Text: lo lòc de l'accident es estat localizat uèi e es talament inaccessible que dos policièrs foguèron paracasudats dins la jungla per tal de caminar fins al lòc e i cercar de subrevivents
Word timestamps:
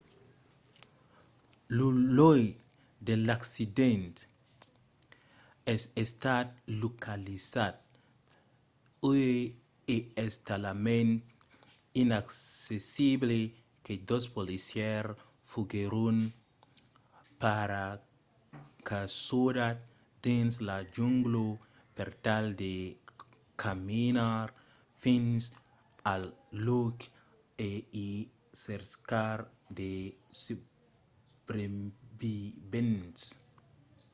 lo 1.77 1.87
lòc 2.17 2.43
de 3.07 3.13
l'accident 3.27 4.15
es 5.73 5.83
estat 6.05 6.47
localizat 6.83 7.75
uèi 9.09 9.39
e 9.95 9.97
es 10.25 10.33
talament 10.47 11.13
inaccessible 12.03 13.39
que 13.85 13.93
dos 14.09 14.25
policièrs 14.35 15.17
foguèron 15.49 16.15
paracasudats 17.41 19.83
dins 20.25 20.53
la 20.69 20.77
jungla 20.95 21.45
per 21.95 22.09
tal 22.25 22.45
de 22.61 22.73
caminar 23.63 24.45
fins 25.03 25.41
al 26.13 26.23
lòc 26.67 26.97
e 27.69 27.71
i 28.07 28.09
cercar 28.65 29.37
de 29.77 29.91
subrevivents 30.43 33.21